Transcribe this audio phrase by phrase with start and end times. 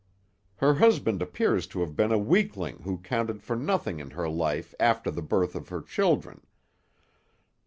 [0.55, 4.73] Her husband appears to have been a weakling who counted for nothing in her life
[4.79, 6.41] after the birth of her children.